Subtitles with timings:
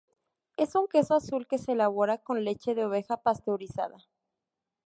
[0.57, 3.97] Es un queso azul que se elabora con leche de oveja pasteurizada.